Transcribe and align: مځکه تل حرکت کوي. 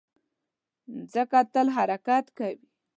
مځکه 0.93 1.39
تل 1.53 1.67
حرکت 1.75 2.25
کوي. 2.37 2.67